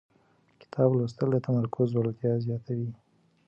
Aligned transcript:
کتاب 0.61 0.89
لوستل 0.97 1.29
د 1.33 1.37
تمرکز 1.47 1.89
وړتیا 1.93 2.31
زیاتوي 2.45 2.89